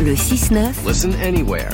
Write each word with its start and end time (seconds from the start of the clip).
Le 0.00 0.14
6-9. 0.14 0.88
Listen 0.88 1.12
anywhere. 1.22 1.68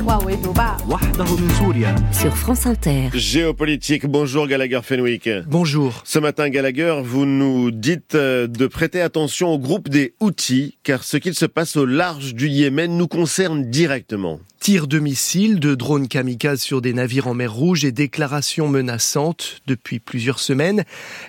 Sur 2.13 2.37
France 2.37 2.67
Inter. 2.67 3.11
Géopolitique, 3.15 4.05
bonjour 4.07 4.49
Gallagher 4.49 4.81
Fenwick. 4.83 5.31
Bonjour. 5.47 6.03
Ce 6.05 6.19
matin 6.19 6.49
Gallagher, 6.49 7.03
vous 7.05 7.25
nous 7.25 7.71
dites 7.71 8.17
euh, 8.17 8.49
de 8.49 8.67
prêter 8.67 9.01
attention 9.01 9.51
au 9.51 9.61
groupe 9.61 9.89
des 9.89 10.15
Houthis, 10.19 10.77
car 10.83 11.05
ce 11.05 11.19
qu'il 11.19 11.35
se 11.35 11.47
passe 11.47 11.77
au 11.77 11.87
large 11.87 12.35
du 12.35 12.49
Yémen 12.49 12.97
nous 12.97 13.07
concerne 13.07 13.71
directement. 13.71 14.41
Tirs 14.67 14.89
de 14.89 14.99
missiles, 14.99 15.61
de 15.61 15.77
drones 15.77 16.09
kamikazes 16.09 16.61
sur 16.61 16.83
des 16.83 16.93
navires 16.93 17.29
en 17.29 17.35
mer 17.35 17.53
Rouge 17.53 17.85
et 17.85 17.93
déclarations 17.93 18.67
menaçantes 18.67 19.61
depuis 19.69 20.01
plusieurs 20.01 20.41
semaines. 20.41 20.83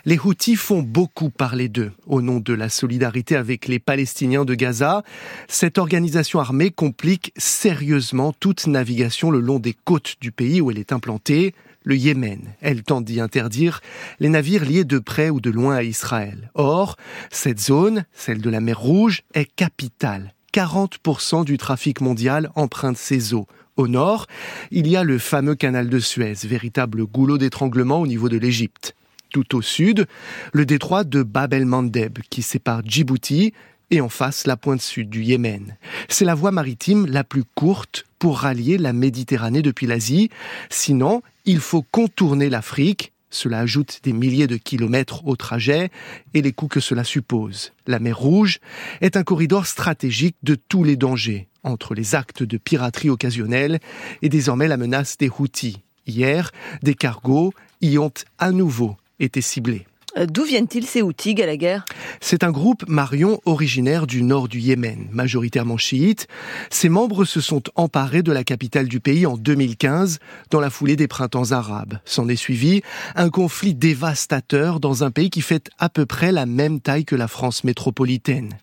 Les 0.06 0.18
Houthis 0.18 0.56
font 0.56 0.82
beaucoup 0.82 1.30
parler 1.30 1.70
d'eux 1.70 1.92
au 2.08 2.24
nom 2.24 2.40
de 2.40 2.54
la 2.54 2.68
solidarité 2.68 3.36
avec 3.36 3.68
les 3.68 3.78
Palestiniens 3.78 4.44
de 4.44 4.56
Gaza. 4.56 5.04
Cette 5.48 5.78
organisation 5.78 6.40
armée 6.40 6.72
complique 6.72 7.32
sérieusement 7.38 8.34
toute 8.34 8.66
navigation 8.66 9.30
le 9.30 9.40
long 9.40 9.60
des 9.60 9.76
côtes 9.76 10.16
du 10.20 10.32
pays 10.32 10.60
où 10.60 10.72
elle 10.72 10.80
est 10.80 10.92
implantée, 10.92 11.54
le 11.84 11.96
Yémen. 11.96 12.42
Elle 12.62 12.82
tente 12.82 13.06
d'y 13.06 13.22
interdire 13.22 13.82
les 14.20 14.30
navires 14.30 14.66
liés 14.66 14.84
de 14.84 14.98
près 14.98 15.30
ou 15.30 15.42
de 15.42 15.52
loin 15.52 15.76
à 15.76 15.84
Israël. 15.84 16.50
Or, 16.56 16.98
cette 17.30 17.60
zone, 17.60 18.06
celle 18.14 18.42
de 18.42 18.50
la 18.50 18.62
mer 18.62 18.80
Rouge, 18.80 19.22
est 19.36 19.46
capitale 19.56 20.34
40% 20.58 21.46
du 21.46 21.60
trafic 21.60 22.02
mondial 22.02 22.50
emprunte 22.56 22.98
ces 22.98 23.36
eaux. 23.36 23.46
Au 23.76 23.88
nord, 23.88 24.26
il 24.72 24.88
y 24.88 24.96
a 24.98 25.04
le 25.04 25.20
fameux 25.20 25.54
canal 25.54 25.88
de 25.88 26.00
Suez, 26.00 26.34
véritable 26.46 27.06
goulot 27.06 27.38
d'étranglement 27.38 28.02
au 28.02 28.08
niveau 28.08 28.28
de 28.28 28.38
l'Égypte. 28.38 28.96
Tout 29.30 29.56
au 29.56 29.62
sud, 29.62 30.08
le 30.54 30.66
détroit 30.66 31.04
de 31.04 31.22
Bab 31.22 31.54
el-Mandeb 31.54 32.18
qui 32.32 32.42
sépare 32.42 32.82
Djibouti 32.84 33.54
et 33.92 34.02
en 34.02 34.10
face 34.10 34.48
la 34.48 34.58
pointe 34.58 34.82
sud 34.82 35.12
du 35.12 35.22
Yémen. 35.22 35.78
C'est 36.10 36.26
la 36.26 36.34
voie 36.34 36.50
maritime 36.50 37.06
la 37.06 37.24
plus 37.24 37.44
courte 37.44 38.06
pour 38.18 38.40
rallier 38.40 38.80
la 38.80 38.94
Méditerranée 38.94 39.62
depuis 39.62 39.86
l'Asie. 39.86 40.32
Sinon, 40.72 41.22
il 41.46 41.60
faut 41.60 41.86
contourner 41.92 42.50
l'Afrique 42.50 43.14
cela 43.30 43.60
ajoute 43.60 44.00
des 44.04 44.14
milliers 44.14 44.48
de 44.48 44.58
kilomètres 44.58 45.26
au 45.26 45.36
trajet 45.36 45.90
et 46.34 46.42
les 46.42 46.54
coûts 46.54 46.68
que 46.68 46.80
cela 46.80 47.04
suppose. 47.04 47.74
La 47.86 48.00
mer 48.00 48.18
Rouge 48.18 48.60
est 49.02 49.18
un 49.18 49.24
corridor 49.24 49.66
stratégique 49.66 50.38
de 50.44 50.56
tous 50.56 50.84
les 50.84 50.96
dangers, 50.96 51.48
entre 51.64 51.94
les 51.94 52.16
actes 52.16 52.44
de 52.44 52.58
piraterie 52.58 53.10
occasionnels 53.10 53.80
et 54.22 54.30
désormais 54.30 54.68
la 54.68 54.78
menace 54.78 55.18
des 55.18 55.30
Houthis. 55.30 55.84
Hier, 56.06 56.52
des 56.84 56.94
cargos 56.94 57.54
y 57.82 57.98
ont 57.98 58.14
à 58.38 58.52
nouveau 58.52 58.96
été 59.20 59.42
ciblés. 59.42 59.86
Euh, 60.18 60.26
d'où 60.26 60.44
viennent-ils 60.44 60.86
ces 60.86 61.02
outils, 61.02 61.36
Gallagher? 61.36 61.80
C'est 62.22 62.44
un 62.44 62.52
groupe 62.52 62.88
marion 62.88 63.40
originaire 63.46 64.08
du 64.08 64.24
nord 64.24 64.48
du 64.48 64.60
Yémen, 64.60 65.08
majoritairement 65.12 65.78
chiite. 65.78 66.28
Ses 66.70 66.90
membres 66.90 67.26
se 67.26 67.42
sont 67.42 67.64
emparés 67.76 68.24
de 68.24 68.32
la 68.32 68.44
capitale 68.44 68.88
du 68.88 69.00
pays 69.00 69.26
en 69.26 69.38
2015, 69.38 70.20
dans 70.50 70.60
la 70.60 70.70
foulée 70.70 70.96
des 70.96 71.08
printemps 71.08 71.52
arabes. 71.52 72.00
S'en 72.06 72.28
est 72.28 72.36
suivi 72.36 72.82
un 73.16 73.30
conflit 73.30 73.76
dévastateur 73.76 74.80
dans 74.80 75.04
un 75.04 75.12
pays 75.12 75.30
qui 75.30 75.42
fait 75.42 75.70
à 75.78 75.90
peu 75.90 76.06
près 76.06 76.32
la 76.32 76.46
même 76.46 76.80
taille 76.80 77.06
que 77.06 77.16
la 77.16 77.28
France 77.28 77.64
métropolitaine. 77.64 78.54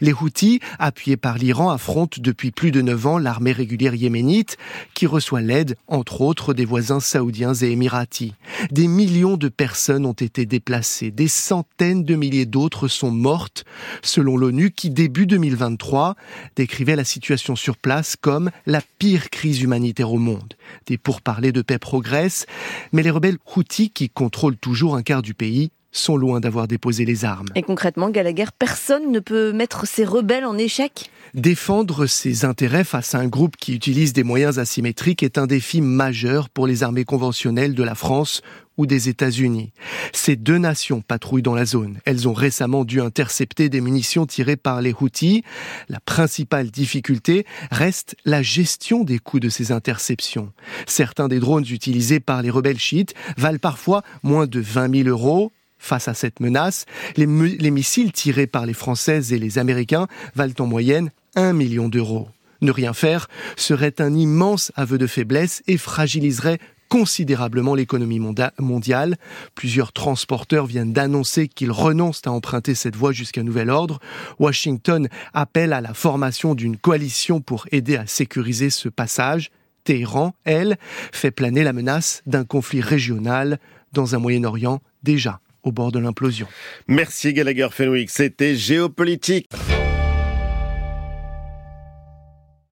Les 0.00 0.12
Houthis, 0.12 0.60
appuyés 0.78 1.16
par 1.16 1.38
l'Iran, 1.38 1.70
affrontent 1.70 2.20
depuis 2.20 2.50
plus 2.50 2.70
de 2.70 2.82
neuf 2.82 3.06
ans 3.06 3.18
l'armée 3.18 3.52
régulière 3.52 3.94
yéménite, 3.94 4.56
qui 4.94 5.06
reçoit 5.06 5.40
l'aide, 5.40 5.76
entre 5.86 6.20
autres, 6.20 6.54
des 6.54 6.64
voisins 6.64 7.00
saoudiens 7.00 7.54
et 7.54 7.70
émiratis. 7.70 8.34
Des 8.70 8.88
millions 8.88 9.36
de 9.36 9.48
personnes 9.48 10.06
ont 10.06 10.12
été 10.12 10.44
déplacées 10.46 10.97
des 11.02 11.28
centaines 11.28 12.04
de 12.04 12.14
milliers 12.14 12.46
d'autres 12.46 12.88
sont 12.88 13.10
mortes, 13.10 13.64
selon 14.02 14.36
l'ONU 14.36 14.70
qui, 14.70 14.90
début 14.90 15.26
2023, 15.26 16.16
décrivait 16.56 16.96
la 16.96 17.04
situation 17.04 17.56
sur 17.56 17.76
place 17.76 18.16
comme 18.16 18.50
la 18.66 18.80
pire 18.98 19.30
crise 19.30 19.62
humanitaire 19.62 20.12
au 20.12 20.18
monde. 20.18 20.54
Des 20.86 20.98
pourparlers 20.98 21.52
de 21.52 21.62
paix 21.62 21.78
progressent, 21.78 22.46
mais 22.92 23.02
les 23.02 23.10
rebelles 23.10 23.38
Houthis, 23.56 23.90
qui 23.90 24.10
contrôlent 24.10 24.56
toujours 24.56 24.96
un 24.96 25.02
quart 25.02 25.22
du 25.22 25.34
pays, 25.34 25.70
sont 25.92 26.16
loin 26.16 26.40
d'avoir 26.40 26.68
déposé 26.68 27.04
les 27.04 27.24
armes. 27.24 27.48
Et 27.54 27.62
concrètement, 27.62 28.10
Gallagher, 28.10 28.46
personne 28.58 29.10
ne 29.10 29.20
peut 29.20 29.52
mettre 29.52 29.86
ces 29.86 30.04
rebelles 30.04 30.44
en 30.44 30.58
échec 30.58 31.10
Défendre 31.34 32.06
ses 32.06 32.46
intérêts 32.46 32.84
face 32.84 33.14
à 33.14 33.18
un 33.18 33.26
groupe 33.26 33.56
qui 33.56 33.74
utilise 33.74 34.14
des 34.14 34.24
moyens 34.24 34.58
asymétriques 34.58 35.22
est 35.22 35.36
un 35.36 35.46
défi 35.46 35.82
majeur 35.82 36.48
pour 36.48 36.66
les 36.66 36.82
armées 36.82 37.04
conventionnelles 37.04 37.74
de 37.74 37.82
la 37.82 37.94
France 37.94 38.40
ou 38.78 38.86
des 38.86 39.08
États-Unis. 39.08 39.72
Ces 40.12 40.36
deux 40.36 40.56
nations 40.56 41.02
patrouillent 41.02 41.42
dans 41.42 41.54
la 41.54 41.66
zone. 41.66 41.98
Elles 42.06 42.28
ont 42.28 42.32
récemment 42.32 42.84
dû 42.84 43.00
intercepter 43.00 43.68
des 43.68 43.80
munitions 43.80 44.24
tirées 44.24 44.56
par 44.56 44.80
les 44.80 44.94
Houthis. 44.98 45.42
La 45.88 46.00
principale 46.00 46.70
difficulté 46.70 47.44
reste 47.70 48.16
la 48.24 48.40
gestion 48.40 49.04
des 49.04 49.18
coûts 49.18 49.40
de 49.40 49.48
ces 49.48 49.72
interceptions. 49.72 50.52
Certains 50.86 51.28
des 51.28 51.40
drones 51.40 51.66
utilisés 51.68 52.20
par 52.20 52.40
les 52.40 52.50
rebelles 52.50 52.78
chiites 52.78 53.14
valent 53.36 53.58
parfois 53.58 54.02
moins 54.22 54.46
de 54.46 54.60
20 54.60 55.04
000 55.04 55.08
euros. 55.08 55.52
Face 55.78 56.08
à 56.08 56.14
cette 56.14 56.40
menace, 56.40 56.86
les, 57.16 57.26
les 57.26 57.70
missiles 57.70 58.12
tirés 58.12 58.46
par 58.46 58.66
les 58.66 58.74
Françaises 58.74 59.32
et 59.32 59.38
les 59.38 59.58
Américains 59.58 60.08
valent 60.34 60.54
en 60.58 60.66
moyenne 60.66 61.10
1 61.36 61.52
million 61.52 61.88
d'euros. 61.88 62.28
Ne 62.60 62.72
rien 62.72 62.92
faire 62.92 63.28
serait 63.56 64.00
un 64.00 64.14
immense 64.14 64.72
aveu 64.74 64.98
de 64.98 65.06
faiblesse 65.06 65.62
et 65.66 65.76
fragiliserait 65.76 66.58
considérablement 66.88 67.74
l'économie 67.74 68.20
mondiale. 68.58 69.16
Plusieurs 69.54 69.92
transporteurs 69.92 70.66
viennent 70.66 70.92
d'annoncer 70.92 71.46
qu'ils 71.48 71.70
renoncent 71.70 72.22
à 72.26 72.32
emprunter 72.32 72.74
cette 72.74 72.96
voie 72.96 73.12
jusqu'à 73.12 73.42
nouvel 73.42 73.70
ordre. 73.70 74.00
Washington 74.38 75.08
appelle 75.34 75.72
à 75.72 75.80
la 75.80 75.94
formation 75.94 76.54
d'une 76.54 76.78
coalition 76.78 77.40
pour 77.40 77.66
aider 77.72 77.96
à 77.96 78.06
sécuriser 78.06 78.70
ce 78.70 78.88
passage. 78.88 79.50
Téhéran, 79.84 80.34
elle, 80.44 80.78
fait 81.12 81.30
planer 81.30 81.62
la 81.62 81.72
menace 81.72 82.22
d'un 82.26 82.44
conflit 82.44 82.80
régional 82.80 83.58
dans 83.92 84.14
un 84.14 84.18
Moyen-Orient 84.18 84.80
déjà 85.02 85.40
au 85.62 85.72
bord 85.72 85.92
de 85.92 85.98
l'implosion. 85.98 86.46
Merci 86.86 87.32
Gallagher 87.32 87.68
Fenwick, 87.70 88.10
c'était 88.10 88.56
géopolitique. 88.56 89.48